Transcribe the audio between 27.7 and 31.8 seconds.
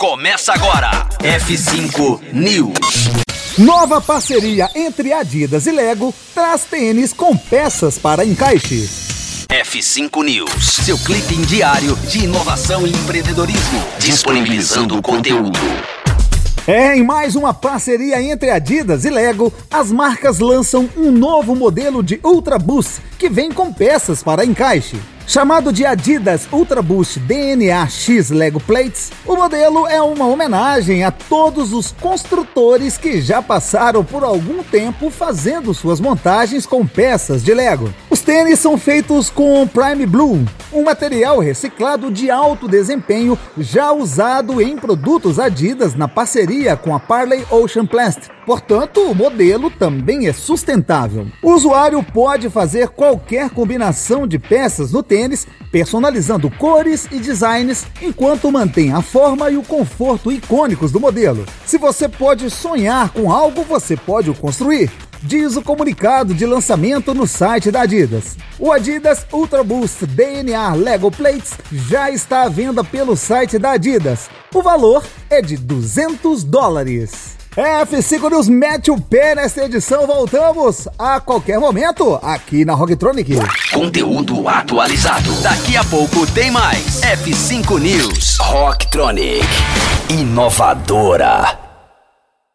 X Lego Plates, o modelo é uma homenagem a todos